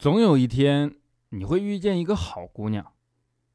[0.00, 0.94] 总有一天
[1.28, 2.94] 你会遇见一个好姑娘，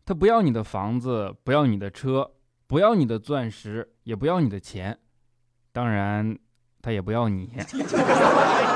[0.06, 2.34] 她不要你的房子，不要你的车，
[2.68, 5.00] 不要你的钻石，也不要你的钱，
[5.72, 6.38] 当然，
[6.84, 7.52] 她也不要你。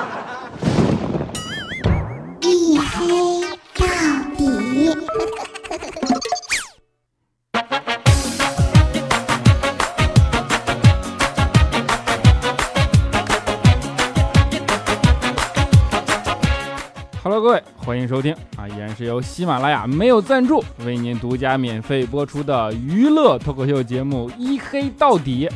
[17.49, 25.49] 各位，欢迎收听啊，依然是由喜马拉雅没有赞助为您独家免费播出的娱乐脱口秀节目《一黑到底》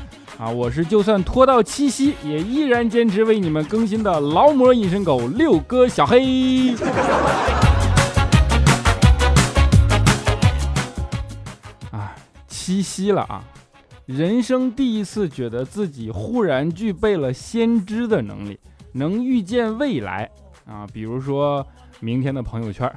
[0.44, 6.74] 啊，我是就算拖到七夕也依然坚持为你们更新的劳模隐身狗六哥小黑。
[11.92, 12.16] 啊，
[12.48, 13.44] 七夕了啊，
[14.08, 18.60] 人生第一次觉得自己忽然具备了先知的能力，
[18.94, 20.28] 能预见未来。
[20.66, 21.68] 啊，比如说
[22.04, 22.92] 明天的朋友圈。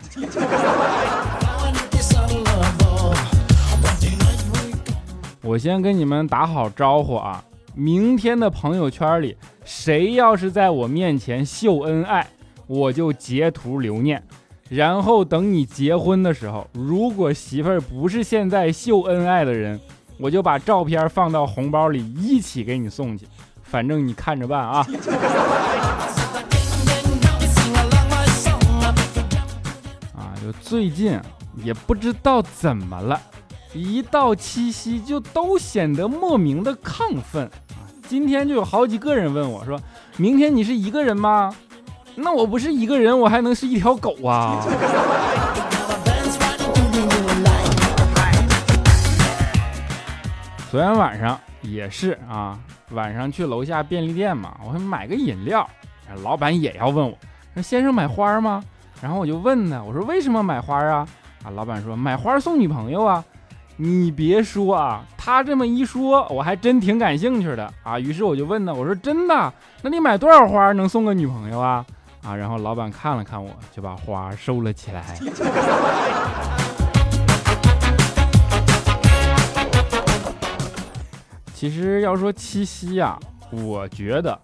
[5.42, 7.40] 我先跟你们打好招呼啊，
[7.72, 12.26] 明天的朋友圈里，谁要是在我面前秀恩爱，
[12.66, 14.20] 我就截图留念，
[14.68, 19.78] 然后等你结婚的时候，如果媳妇儿不是现在秀恩爱的人，
[20.18, 23.24] 我就把照片放到红包里一起给你送去，
[23.62, 24.84] 反正你看着办啊。
[30.46, 31.20] 就最近
[31.56, 33.20] 也不知道怎么了，
[33.74, 37.50] 一到七夕就都显得莫名的亢奋！
[38.06, 39.76] 今天就有好几个人问我说
[40.16, 41.52] ：“明天你是一个人吗？”
[42.14, 44.64] 那我不是一个人，我还能是一条狗啊！
[50.70, 52.56] 昨天晚上也是啊，
[52.92, 55.68] 晚上去楼下便利店嘛，我买个饮料，
[56.22, 57.18] 老板也要问我
[57.54, 58.62] 说：“先生买花吗？”
[59.02, 61.06] 然后我就问他，我说为什么买花啊？
[61.44, 63.24] 啊，老板说买花送女朋友啊。
[63.78, 68.00] 你别说啊，他这么一说，我还真挺感兴趣的啊。
[68.00, 69.52] 于是我就问他，我说真的？
[69.82, 71.84] 那你买多少花能送个女朋友啊？
[72.22, 75.04] 啊，然后老板看了看我，就把花收了起来。
[81.52, 83.18] 其实要说七夕呀，
[83.50, 84.40] 我觉得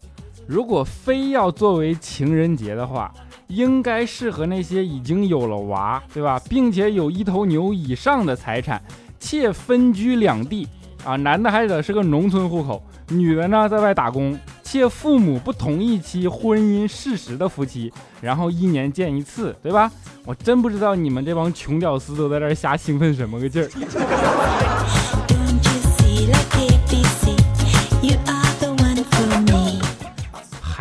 [0.46, 3.10] 如果非要作为情人节的话。
[3.54, 8.80] 应该适合那些已经有了娃，对吧，并且有一头牛以上的财产，
[9.20, 10.66] 且分居两地
[11.04, 17.92] 啊，男的还得是个农村户口，女的呢在外打工，且父母不同意其婚姻事实的夫妻，
[18.22, 19.92] 然后一年见一次，对吧？
[20.24, 25.21] 我真不知道你们这帮穷屌丝都在这瞎兴奋什么个劲儿。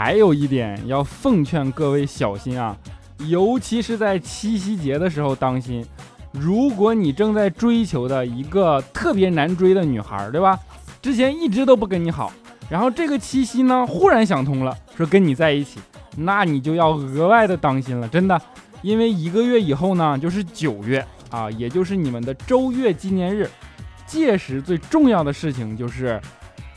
[0.03, 2.75] 还有一点要奉劝各位小心啊，
[3.27, 5.85] 尤其是在七夕节的时候当心。
[6.31, 10.57] 如果你正在追求的一个特别难追的女孩，对吧？
[11.03, 12.33] 之前一直都不跟你好，
[12.67, 15.79] 然后这个七夕呢忽然想通了，说跟你在一起，
[16.17, 18.41] 那你就要额外的当心了，真的，
[18.81, 23.47] 因为一个月以后呢就是九月啊，也就是你们的周月纪念日，
[24.07, 26.19] 届时最重要的事情就是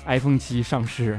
[0.05, 1.19] iPhone 七上市。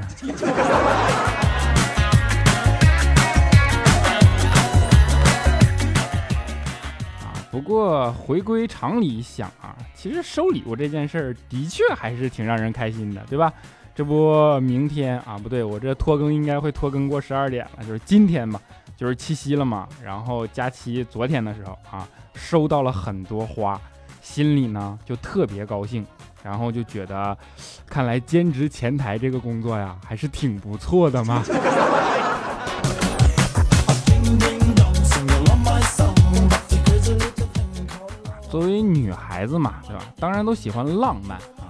[7.56, 13.50] 不过回归常理想啊，其实收礼物这件事儿的确还是挺让人开心的，对吧？
[13.94, 18.60] 这不明天啊，不对，我这拖更应该会拖更过十二点了，就是今天嘛，
[18.94, 19.88] 就是七夕了嘛。
[20.04, 23.80] 然后佳期昨天的时候啊，收到了很多花，
[24.20, 26.06] 心里呢就特别高兴，
[26.42, 27.34] 然后就觉得，
[27.86, 31.42] 看来兼职前台这个工作呀，还是挺不错的嘛。
[38.56, 40.02] 作为女孩子嘛，对吧？
[40.18, 41.68] 当然都喜欢浪漫啊。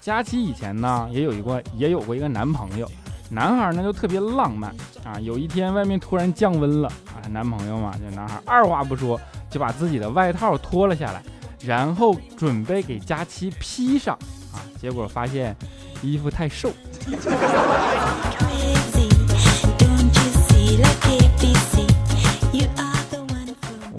[0.00, 2.88] 佳琪以前呢也有一个也有过一个男朋友，
[3.28, 4.72] 男孩呢就特别浪漫
[5.02, 5.18] 啊。
[5.18, 9.20] 有一天外面突然降温了啊，男朋友嘛，这男孩二话不说
[9.50, 11.20] 就把自己的外套脱了下来，
[11.60, 14.16] 然后准备给佳琪披上
[14.52, 14.62] 啊。
[14.80, 15.56] 结果发现
[16.02, 16.70] 衣服太瘦。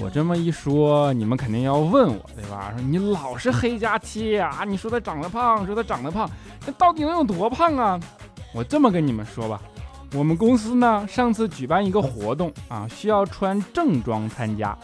[0.10, 2.74] 这么一说，你们肯定要问我，对吧？
[2.76, 6.30] 说你老是黑佳期啊，你说他长得胖，说他长得胖，
[6.66, 8.00] 那到底能有多胖啊？
[8.54, 9.62] 我这么跟你们说吧，
[10.14, 14.76] 我们公司呢上次举办一个活动啊，需要穿正装参加，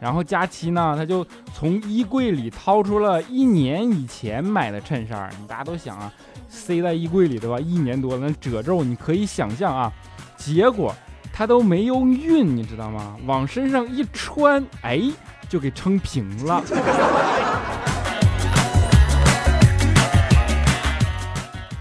[0.00, 1.24] 然后佳期呢他就
[1.54, 6.12] 从衣柜里掏出了一年以前买的衬衫，大家都想啊，
[6.48, 7.60] 塞在衣柜里对吧？
[7.60, 9.92] 一年多了，那褶皱你可以想象啊。
[10.36, 10.92] 结果
[11.32, 13.16] 他都没有熨，你知道吗？
[13.26, 15.00] 往身上一穿，哎，
[15.48, 16.62] 就给撑平了。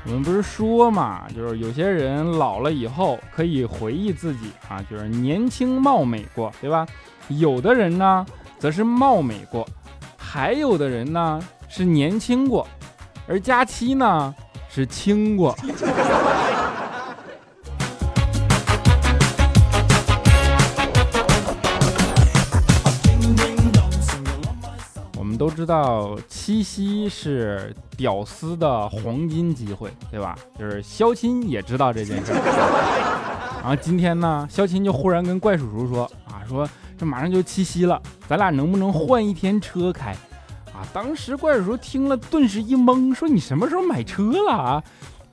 [0.05, 6.85] 我们不是说嘛，就是有些人老了以后可以回忆自己啊，就是年轻貌美过，对吧？
[7.29, 8.25] 有的人呢，
[8.59, 9.65] 则是貌美过，
[10.17, 12.67] 还有的人呢是年轻过，
[13.25, 14.35] 而佳期呢
[14.69, 15.55] 是轻过。
[25.41, 30.37] 都知道七夕是屌丝的黄金机会，对吧？
[30.59, 32.31] 就是肖钦也知道这件事。
[33.59, 40.11] 然后今天呢，肖钦就忽然跟怪叔叔说：“啊，说这马上就七夕了，咱俩能不能换一天车开？”
[40.77, 44.83] 啊，当时怪叔叔听了顿时一懵，说：“你什么时候买车了啊？”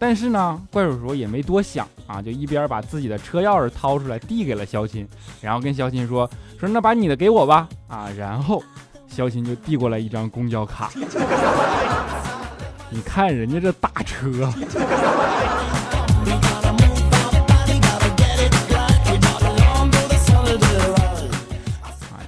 [0.00, 5.06] 但是呢，怪叔叔也没多想啊，就一边把自己的车钥匙掏出来递给了肖钦，
[5.43, 6.26] 然后跟肖钦说
[6.58, 8.62] ：“说那把你的给我吧。”啊，然后。
[9.08, 10.90] 肖琴就递过来一张公交卡，
[12.90, 14.55] 你看人家这大车，啊，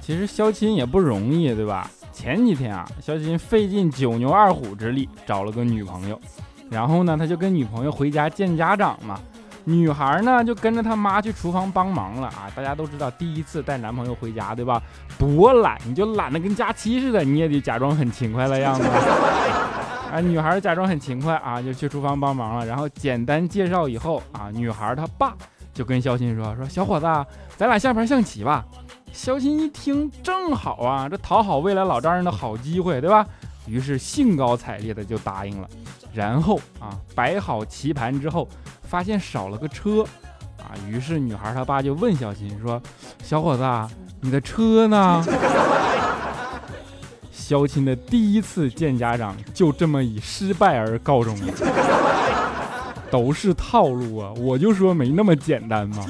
[0.01, 1.89] 其实肖琴也不容易，对吧？
[2.11, 6.19] 前几天啊，肖琴费尽九牛二虎之力找了个女朋友，
[6.69, 9.19] 然后呢，他就跟女朋友回家见家长嘛。
[9.63, 12.49] 女孩呢就跟着她妈去厨房帮忙了啊！
[12.55, 14.81] 大家都知道，第一次带男朋友回家，对吧？
[15.19, 18.83] 多懒，你就懒得跟假期似的，你也得假装很勤快的样子。
[20.11, 22.65] 啊， 女孩假装很勤快啊，就去厨房帮忙了。
[22.65, 25.33] 然后简单介绍以后啊，女孩她爸
[25.73, 27.05] 就跟肖鑫说：“说小伙子，
[27.55, 28.65] 咱俩下盘象棋吧。”
[29.13, 33.25] 肖鑫一听，正好啊，这讨好未来老丈人的好机会，对吧？
[33.67, 35.67] 于是兴高采烈的就答应了。
[36.13, 38.47] 然后啊，摆好棋盘之后。
[38.91, 40.03] 发现少了个车，
[40.57, 42.81] 啊，于是女孩她爸就问小新说：
[43.23, 43.63] “小伙子，
[44.19, 45.23] 你的车呢？”
[47.31, 51.53] 肖钦的第一次见家长就这么以失败而告终了，
[53.09, 54.33] 都是套路啊！
[54.37, 56.05] 我就说没那么简单嘛。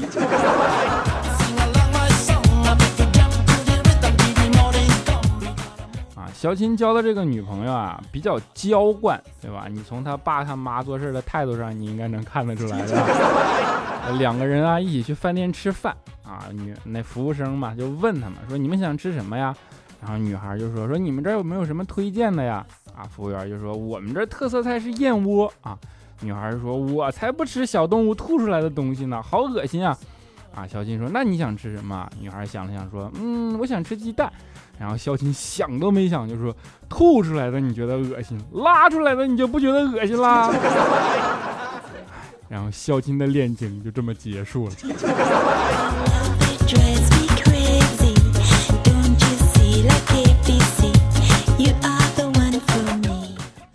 [6.42, 9.68] 小琴交的这个女朋友啊，比较娇惯，对吧？
[9.70, 12.98] 你从他爸他妈做事的态度上，你应该能看得出来的。
[14.18, 15.96] 两个人啊，一起去饭店吃饭
[16.26, 19.56] 啊，女那服务生嘛，就问他们说：“你们想吃什么呀？”
[20.02, 22.66] 然后女孩就说：“说你们这儿有没有什么推荐的呀？”
[22.98, 25.78] 啊，服务员就说：“我们这特色菜是燕窝啊。”
[26.22, 29.96] 女孩说：“我才不吃小动物吐出来的东西呢，好恶心啊！”
[30.56, 34.34] 啊，小琴说：“那你想吃什么？”女孩想了想说：“嗯，我想吃鸡蛋。”
[34.82, 36.52] 然后肖琴想都没想就说
[36.90, 40.50] ：“吐出来的你觉得恶心，拉出来的你就不觉得恶心啦？”
[42.50, 44.74] 然后肖琴的恋情就这么结束了。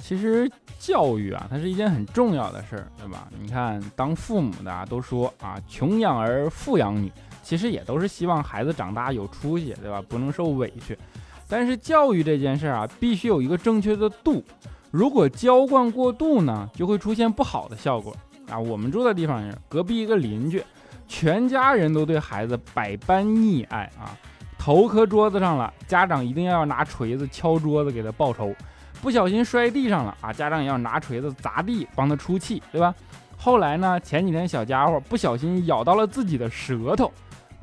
[0.02, 0.50] 其实
[0.80, 3.28] 教育啊，它是一件很重要的事儿，对吧？
[3.40, 7.12] 你看，当父母的啊都说啊，穷养儿，富养女。
[7.46, 10.02] 其实也都是希望孩子长大有出息，对吧？
[10.08, 10.98] 不能受委屈。
[11.46, 14.42] 但是教育这件事儿啊，必须有一个正确的度。
[14.90, 18.12] 如果娇惯过度呢，就会出现不好的效果
[18.50, 18.58] 啊。
[18.58, 20.60] 我们住的地方是隔壁一个邻居，
[21.06, 24.18] 全家人都对孩子百般溺爱啊。
[24.58, 28.52] 头磕桌子上了，家长一定要拿锤子敲桌子给他报仇。
[29.00, 32.92] 不小心摔地上了啊，家长也要拿锤子砸地帮他出气，对吧？
[33.38, 37.12] 后来呢，前几天小家伙不小心咬到了自己的舌头。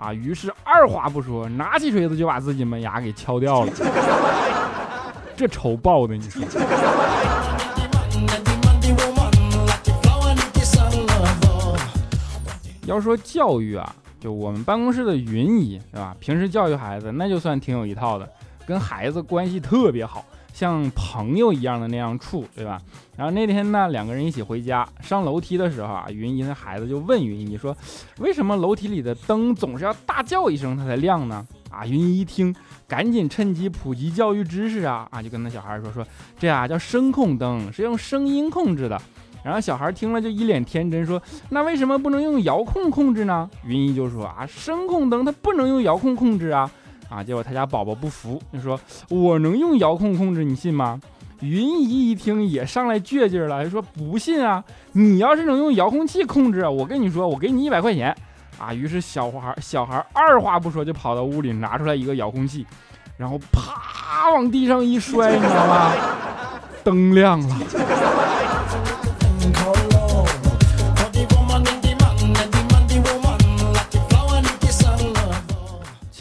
[0.03, 0.13] 啊！
[0.13, 3.71] 于是二话不说，拿起锤子就把自己门牙给敲掉了。
[5.33, 6.43] 这仇报的，你说？
[12.85, 16.13] 要说教育啊，就我们办公室的云姨，是吧？
[16.19, 18.29] 平时教育孩子，那就算挺有一套的，
[18.67, 20.25] 跟孩子关系特别好。
[20.53, 22.79] 像朋友一样的那样处，对吧？
[23.17, 27.75] 然后那天呢，两个人一起回家，上楼梯的时候啊，云姨的孩子就问云姨说
[28.19, 32.55] ：“为什么楼梯里的灯总是要大叫一声它才亮呢？”啊，云姨一听，
[32.87, 36.05] 赶紧趁机普及教育知识啊啊，就跟那小孩说说
[36.39, 39.01] ：“这啊叫声控灯，是用声音控制的。”
[39.43, 46.69] 然后小孩听了就一脸天真说：“那为什么不能用遥控控制呢？”云姨就说：“啊，声控灯它不能用遥控控制啊。”
[47.13, 47.23] 啊！
[47.23, 50.99] 结果他家宝宝不服，就说：“我能用遥控控制，你信吗？”
[51.41, 54.63] 云姨一听也上来倔劲了，就说：“不信啊！
[54.93, 58.15] 你要是能用遥控器控制，我跟你说，我给你一百块钱。”
[58.57, 58.73] 啊！
[58.73, 62.65] 于是小孩小孩二话不说就跑到屋里拿出来一个遥控器，
[63.17, 65.91] 然后啪往地上一摔，你知道吗？
[66.83, 67.55] 灯亮了。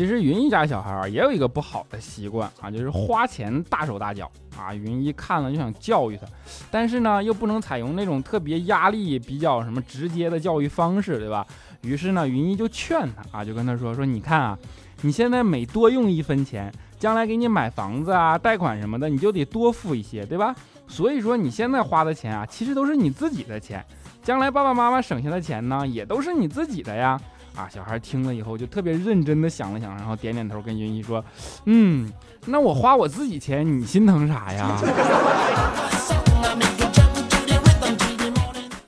[0.02, 4.75] 其实云一家小孩儿也有一个不好的习惯啊，就是花钱大手大脚啊。
[4.75, 6.26] 云一看了就想教育他，
[6.73, 11.47] 但是呢又不能采用那种特别压力比较什么直接的教育方式，对吧？
[11.82, 14.59] 于是呢，云一就劝他啊，就跟他说说，你看啊，
[15.02, 20.52] 你现在每多用一分钱，将来给你买房子啊、贷款什么的，你就得多付一些，对吧？
[20.88, 23.85] 所以说你现在花的钱啊，其实都是你自己的钱，
[24.21, 27.21] 将来爸爸妈妈省下的钱呢，也都是你自己的呀。
[27.54, 31.23] 啊，小孩听了以后就特别认真的想了想，然后点点头，跟云一说
[31.66, 32.11] ：“嗯，
[32.47, 34.76] 那我花我自己钱，你心疼啥呀？”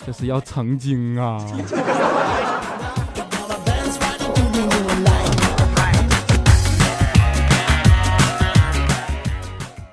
[0.07, 1.39] 这是要成精啊！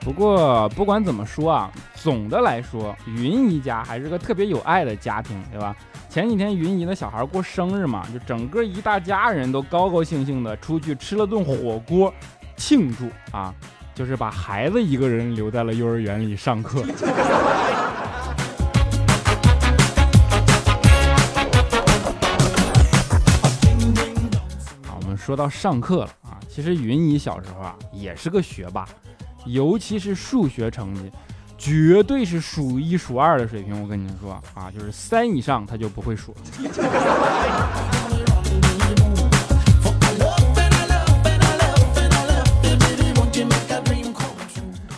[0.01, 1.71] 不过不管怎么说啊，
[2.01, 5.75] 总的来说，云姨家还是个特别有爱的家庭，对吧？
[6.10, 12.12] 前几天云姨的小孩过生日嘛，就整个一大家人都高高兴兴的出去吃了顿火锅
[12.58, 13.53] 庆祝啊，
[13.93, 16.81] 就是把孩子一个人留在了幼儿园里上课。
[24.88, 28.88] 啊，我们说到上课了啊，其实云姨小时候啊也是个学霸，
[29.46, 31.12] 尤其是数学成绩。
[31.61, 36.33] 绝对是数一数二的水平，我跟你们说啊，就是三以上他就不会数。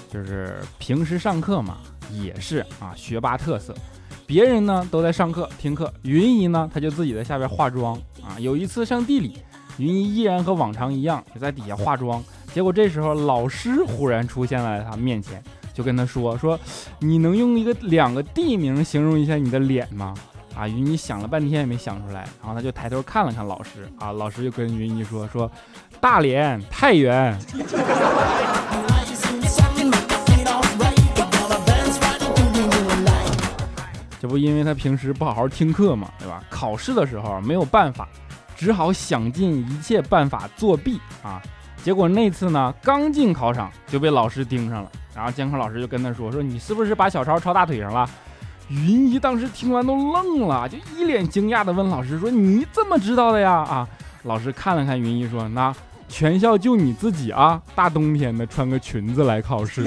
[0.09, 1.79] 就是平时上课嘛，
[2.09, 3.75] 也是啊，学霸特色。
[4.25, 8.39] 别人呢都在上课听课，云姨呢他就自己在下边化妆啊。
[8.39, 9.37] 有一次上地理，
[9.77, 12.23] 云姨依然和往常一样，就在底下化妆。
[12.53, 15.43] 结果这时候老师忽然出现在他面前。
[15.73, 16.59] 就跟他说说，
[16.99, 20.13] 你能用一个两个地名形容一下你的脸吗？
[20.55, 25.51] 啊，云妮想了半天也没想出来，然后他就抬头看了看老师，啊，老师就跟云妮说说，
[25.99, 27.35] 大连、太原。
[34.21, 36.41] 这不因为他平时不好好听课嘛，对吧？
[36.49, 38.07] 考试的时候没有办法，
[38.55, 41.41] 只好想尽一切办法作弊啊。
[41.83, 44.89] 结果那次呢，刚进考场就被老师盯上了。
[45.13, 48.09] 然后监考老师就跟他说：“说你是不是把小抄抄大腿上了？”
[48.69, 53.87] 云姨当时听完都愣了，就一脸惊讶的问老师：“说你怎么知道的呀？”啊，
[54.23, 55.75] 老师看了看云姨说：“那
[56.07, 59.85] 全校就你自己啊，大冬天的穿个裙子来考试。”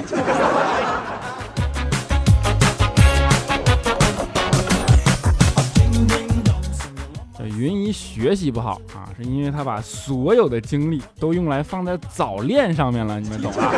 [7.57, 13.73] 云姨学习不好啊，是因为她把所有的精力都用来放在早恋上面了，你们懂吧？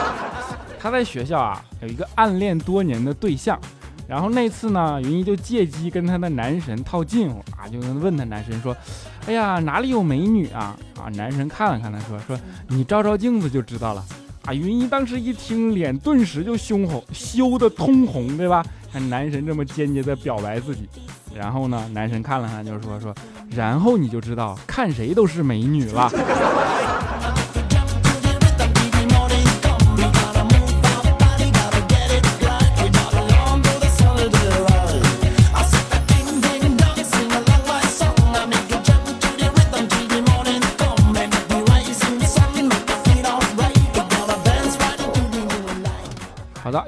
[0.78, 3.58] 她在学校啊有一个暗恋多年的对象，
[4.06, 8.76] 然后那次呢，云姨就借机跟她的男神套近乎啊，就问他男神说
[9.26, 12.38] ：“哎呀，哪里有美女啊？”啊，男神看了看她说：“说
[12.68, 14.04] 你照照镜子就知道了。”
[14.44, 18.62] 啊，云姨当时一听，脸顿时就凶红，羞得通红，对吧？
[18.94, 20.88] 看男神这么间接的表白自己，
[21.34, 23.12] 然后呢，男神看了看就说：“说
[23.50, 26.08] 然后你就知道看谁都是美女了。”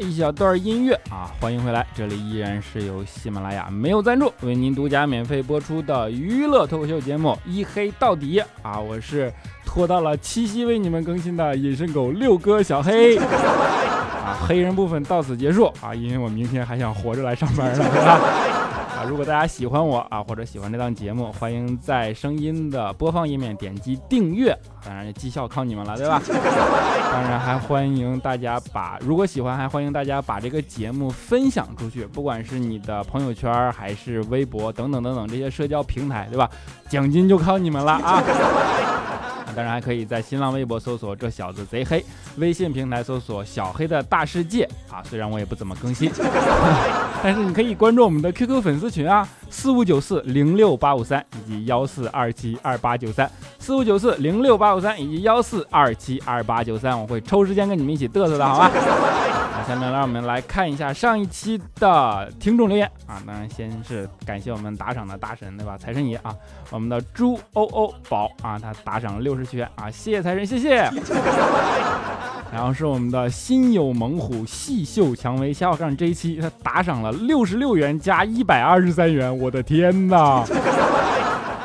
[0.01, 1.87] 一小段音乐啊，欢迎回来！
[1.95, 9.33] 这里依然是由喜马拉雅没有赞助为您独家免费播出的娱乐脱口秀节目《一黑到底》啊，我是
[9.65, 17.85] 拖到了七夕为你们更新的隐身狗六哥小黑 啊，黑人部分到此结束啊，因为我明天还想活着来上班呢？
[18.97, 24.57] 啊，如果大家喜欢我啊，或者喜欢这档节目，欢迎在声音的播放页面点击订阅。
[24.83, 26.23] 当然，绩效靠你们了，对吧？
[27.13, 36.49] 当然，还欢迎大家把，如果喜欢，还欢迎大家把这个节目分享出去，不管是你的朋友圈，还是微博等等等等这些社交平台，对吧？
[36.89, 38.23] 奖金就靠你们了啊！
[39.57, 42.05] 当然还可以在新浪微博搜索“这小子贼黑”，
[42.37, 45.03] 微信平台搜索“小黑的大世界”啊。
[45.03, 46.11] 虽然我也不怎么更新，
[47.25, 58.71] 但是你可以关注我们的 QQ 粉丝群啊，四五九四零六八五三以及幺四二七二八九三，四五九四零六八五三以及幺四二七二八九三，我会抽时间跟你们一起嘚瑟的好吧？
[59.67, 63.19] 下面让我们来看一下上一期的听众留言啊！
[63.27, 65.77] 当然先是感谢我们打赏的大神，对吧？
[65.77, 66.33] 财神爷啊，
[66.71, 70.89] 我们的猪欧欧宝啊，他打赏了六十七元啊，谢谢财神，谢谢。
[72.55, 80.45] 然后是我们的心有猛虎细嗅蔷薇小杠这一期他打赏了六十六元加一百二十三元，我的天哪！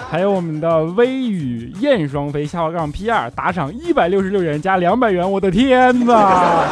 [0.10, 6.66] 还有我们的微雨燕双飞下滑杠 P 二打赏一百六十六元加两百元，我的天哪！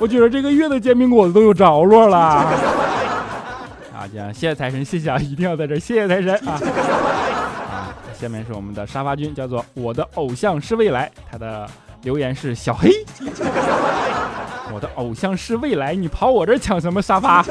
[0.00, 2.18] 我觉得这个月的煎饼果子都有着落了。
[3.92, 6.56] 啊，这样谢谢财神，谢谢啊，一定要在这儿谢谢财神啊！
[7.70, 11.68] 啊，下面是我们的沙发君，叫做我的偶像是未来，他的
[12.02, 12.90] 留言是小黑。
[14.72, 17.44] 我的偶像是未来，你跑我这儿抢什么沙发？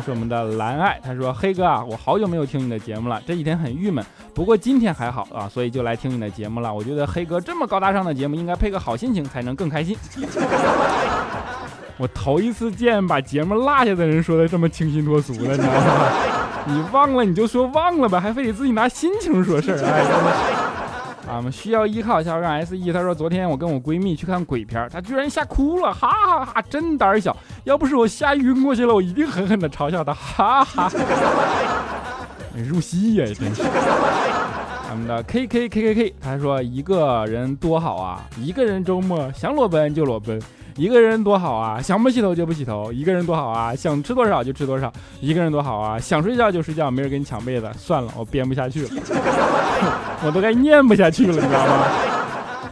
[0.00, 4.04] 是我们的蓝爱，他说：“黑哥啊，我好久没有听你的节目了，这几天很郁闷。
[4.34, 6.72] 不过今天还好啊，所以就来听你的节目了。
[6.72, 9.96] 我觉得黑哥这么高大上的节目，应该配个好心情才能更开心。
[11.98, 16.12] 我头一次见把节目落下的人说的这么清新脱俗的，你知道吗？
[16.66, 20.65] 你忘了你就说忘了吧，还非得自己拿心情说事儿，哎，真的。”
[21.28, 22.92] 啊，我们需要依靠一下让 S E。
[22.92, 26.62] 他说，昨天我跟我闺蜜去看鬼片，她居然吓哭了，哈哈哈！
[26.62, 30.92] 真胆小，要不是我吓晕过去了，我一定狠狠的嘲笑她，哈哈。
[32.54, 33.62] 入戏呀，真是。
[34.88, 40.40] 我们的 K K K K K，他说一个人多好啊，一个人周末想裸奔就裸奔。
[40.76, 44.88] 一个人多好啊，想不洗头就不洗头；一个人多好啊，想吃多少就吃多少；
[45.20, 47.70] 一个人多好啊，想睡觉就睡觉，没人跟你抢被子。
[47.78, 48.90] 算了，我编不下去了，
[50.24, 51.86] 我都该念不下去了，你知道吗？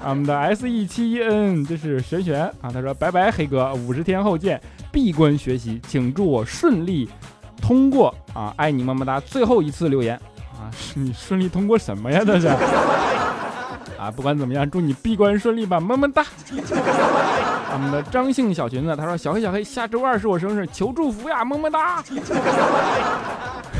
[0.06, 4.60] 我们的 S E 七一 N，这是玄玄啊，他说拜拜黑哥，五十天后见，
[4.92, 7.08] 闭关学习，请祝我顺利
[7.62, 9.18] 通过啊，爱你么么哒。
[9.20, 10.14] 最后一次留言
[10.52, 12.20] 啊，你顺利通过什么呀？
[12.22, 12.48] 这是
[13.98, 16.22] 啊，不管怎么样，祝你闭关顺利吧，么么哒。
[17.74, 22.00] 我们的张姓小裙子，他说：“小黑小黑，下周二是我生日，求祝福呀，么么哒。”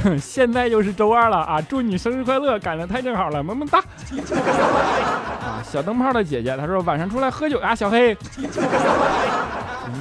[0.02, 3.78] 哼现在就是周二了啊，祝你生日快乐，赶得太正好了，么么哒。
[3.78, 8.16] 啊，小灯泡的姐姐，她说晚上出来喝酒呀，小黑。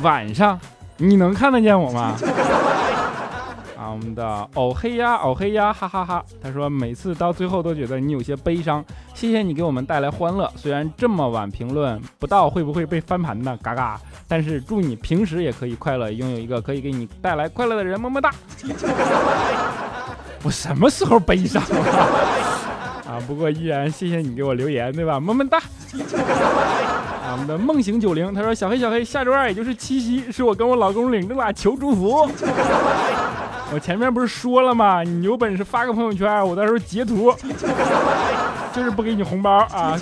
[0.01, 0.59] 晚上
[0.97, 2.15] 你能看得见我吗？
[3.83, 4.25] 啊我们的
[4.55, 6.23] 哦嘿呀哦嘿呀哈哈哈！
[6.41, 8.81] 他说每次到最后都觉得你有些悲伤，
[9.13, 10.49] 谢谢你给我们带来欢乐。
[10.55, 13.59] 虽然这么晚评论不到会不会被翻盘呢？
[13.61, 13.99] 嘎嘎！
[14.25, 17.99] 但是祝你平时也可以快乐，拥有一个可以给你带来快乐的人。
[17.99, 18.33] 么么哒！
[20.43, 21.77] 我什么时候悲伤了？
[23.05, 23.19] 啊！
[23.27, 25.19] 不过依然谢谢你给我留言，对吧？
[25.19, 25.57] 么么哒！
[25.57, 32.29] 啊，我们的梦醒九零他说小黑小黑，下周二也就是七夕，是我跟我老公领着了求祝福。
[33.73, 35.01] 我前面不是说了吗？
[35.01, 37.33] 你有本事发个朋友圈，我到时候截图，
[38.71, 39.97] 就是不给你红包啊！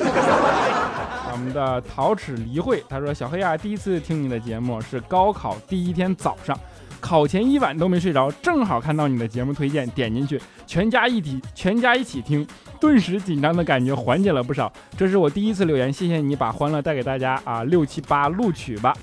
[1.31, 6.53] 我们的陶齿离会，他说：“小黑啊，第一次听你的节目是高考第一天早上，
[6.99, 12.45] 考前一晚都没睡着，正好看到你的节目推荐，点进去，全家一起全家一起听，
[12.77, 14.69] 顿时紧张的感觉缓解了不少。
[14.97, 17.63] 这是我第一次留言，谢谢你把欢乐带给大家啊！
[17.63, 18.93] 六七八录取吧，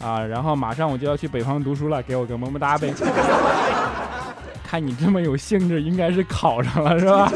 [0.00, 2.92] 啊，然后马上我就要去北方读书了，给我个么么哒呗。”
[4.66, 7.30] 看你这么有兴致，应该是考上了是吧？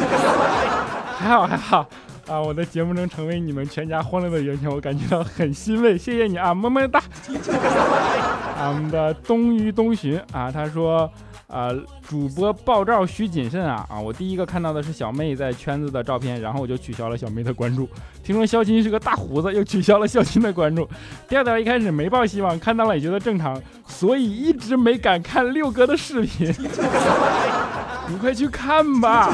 [1.16, 1.86] 还好还好
[2.26, 2.40] 啊！
[2.40, 7.00] 我的节目能成为你们全家欢乐的源泉，我感觉到很欣慰，谢谢你啊，么么哒！
[7.28, 11.10] 我们的东隅东巡啊，他说。
[11.50, 11.70] 啊，
[12.08, 13.84] 主播爆照需谨慎啊！
[13.90, 17.88] 啊，我第一个看到的是小妹在圈子的照片，然后我就取消了小妹的关注。
[18.22, 20.88] 听说肖钦是个大胡子，又取消了肖钦的关注。
[21.28, 26.54] 第二条一开始没抱希望，看到了也觉得正常，所以一直没敢看六哥的视频。
[28.08, 29.28] 你快去看吧，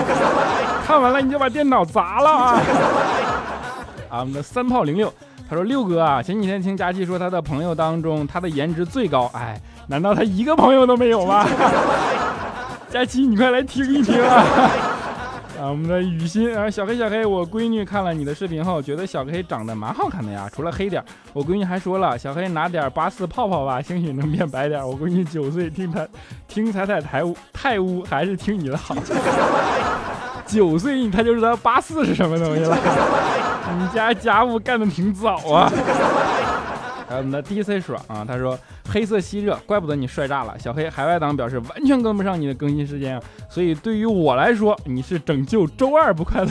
[0.86, 2.62] 看完了你就把电脑砸了啊！
[4.08, 5.12] 啊，我们的三炮零六，
[5.48, 9.60] 他说六哥啊，前几天听佳琪说他的朋友当中他的颜值最高，哎。
[9.88, 11.46] 难道他一个朋友都没有吗？
[12.90, 14.42] 佳琪，你快来听一听啊！
[15.62, 21.00] 啊，我们的雨欣啊，小黑小黑，我闺女看了你的视频后，觉得小黑长得蛮好看的呀，除了黑点。
[21.32, 24.84] 我闺女还说了，小黑拿点八四泡泡吧，兴许能变白点。
[24.84, 26.04] 我闺女九岁， 听他
[26.48, 28.96] 听彩彩台屋太污，还是听你的好。
[30.46, 32.76] 九岁他就知道八四是什么东西了，
[33.78, 35.70] 你家家务干的挺早啊。
[37.08, 40.58] 还 有我们的 DC 爽啊，他说黑色吸热，怪不得你帅炸了。
[40.58, 46.50] 小黑海外党表示完全跟不上你的更新时间啊，所以对于我来说，你是拯救周二不快乐，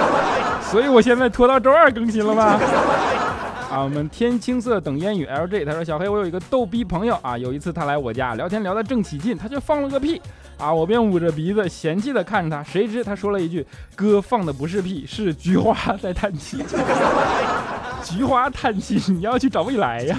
[0.70, 2.60] 所以我现在拖到周二更新了吗？
[3.72, 10.20] 啊，我们天青色等烟雨 LJ，他说小黑我有一个逗逼朋友啊，有一次他来我家聊天聊得正起劲，他就放了个屁
[10.58, 16.64] 啊，我便捂着鼻子嫌弃的看着他，谁知他说了一句哥放的不是屁，是菊花在叹气。
[18.02, 20.16] 菊花叹气，你要去找未来呀！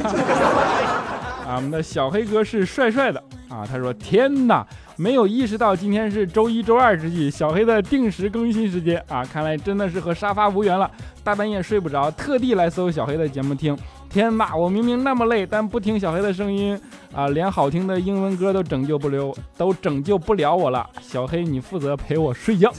[1.48, 3.66] 啊，我们的小黑哥是帅帅的啊。
[3.66, 9.24] 他说：“天哪，没有意识到今天是周一、周二之际，小黑的定时更新时间啊！
[9.24, 10.92] 看来真的是和沙发无缘了。
[11.24, 13.78] 大半夜睡不着，特地来搜小黑的节目听。
[14.10, 16.80] 天哪，我明明那么累，但不听小黑的声音
[17.14, 20.88] 啊，连好听的英文歌都拯救不了，都拯救不了我了。
[21.02, 22.72] 小黑，你负责陪我睡觉。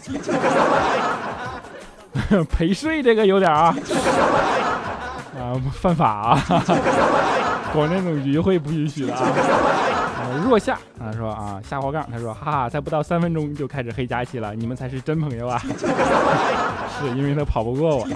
[2.51, 3.75] 陪睡这个有点啊
[5.39, 6.43] 啊犯法啊，
[7.73, 9.23] 广电总局会不允许的啊。
[10.45, 15.63] 若夏啊说啊下滑杠，他说哈哈，才不到三分钟就开始黑佳期了，你们才是真朋友啊！
[16.99, 18.11] 是因为他跑不过我啊！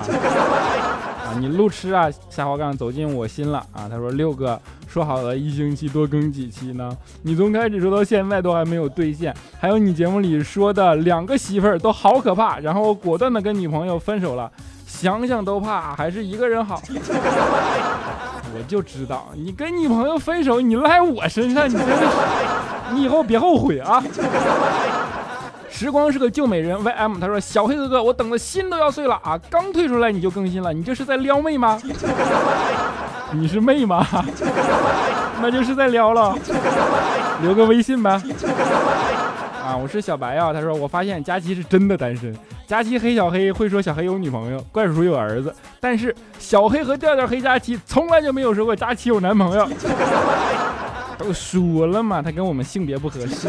[1.39, 2.09] 你路痴啊！
[2.31, 3.89] 下滑杠走进我心了啊！
[3.89, 9.35] 他说六哥说好了一星期多更几期呢，你从开始说到现在都还没有兑现。
[9.59, 14.51] 还有你节目里说的两个媳妇儿都好可怕，然后果断的跟女朋友分手了，
[14.87, 16.81] 想想都怕，还是一个人好。
[18.55, 21.97] 我就知道你跟女朋友分手，你赖我身上，你真的，
[22.93, 24.03] 你以后别后悔啊！
[25.73, 29.41] 时光是个旧美人，YM 他说小黑哥哥，我等的心都要碎了啊！
[29.51, 31.81] 刚退出来你就更新了，你这是在撩妹吗？
[33.33, 34.07] 你是妹吗？
[35.41, 36.37] 那就是在撩了，
[37.41, 38.11] 留个微信呗。
[39.65, 40.53] 啊，我是小白啊。
[40.53, 42.37] 他说我发现佳琪是真的单身。
[42.67, 49.67] 佳琪黑小黑会说小黑有女朋友，怪叔叔有儿子，但是小黑和调调黑佳琪从来就没有说过佳琪有男朋友。
[51.19, 53.49] 都说了嘛，他跟我们性别不合适。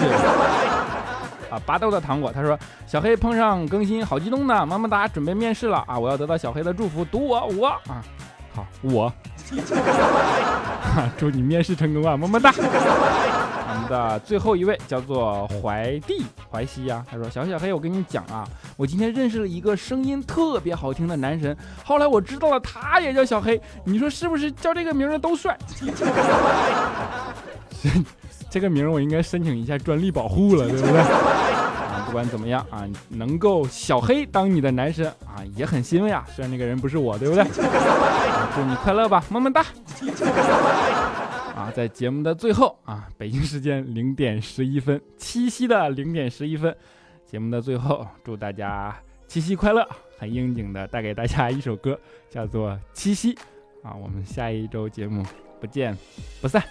[1.53, 4.65] 啊，巴豆的糖果，他说小黑碰上更新，好激动呢！
[4.65, 5.99] 么么哒，准备面试了啊！
[5.99, 8.01] 我要得到小黑的祝福，读我我啊，
[8.55, 9.13] 好我，
[11.15, 12.17] 祝你面试成功啊！
[12.17, 12.51] 么么哒。
[13.75, 25.55] 我们的最后一位叫做怀帝怀西呀，他说小小黑，我跟你讲啊，我今天认识了一个声音特别好听的男神，后来我知道了他也叫小黑，你说是不是叫这个名的都帅？
[28.53, 30.99] 这个名儿我应该申请一下专利保护了，对不对？
[30.99, 36.23] 啊，不管怎么样啊，能够小黑当你的男神啊，也很欣慰啊。
[36.35, 37.43] 虽然那个人不是我，对不对？
[37.43, 39.65] 啊祝你快乐吧，么么哒。
[41.55, 46.75] 啊，在节目的最后啊，北京时间零点十一分，七夕的零点十一分，
[47.25, 48.95] 节目的最后，祝大家
[49.27, 49.83] 七夕快乐！
[50.19, 53.33] 很应景的带给大家一首歌，叫做《七夕》
[53.81, 53.95] 啊。
[53.99, 55.25] 我们下一周节目
[55.59, 55.97] 不见
[56.39, 56.63] 不散。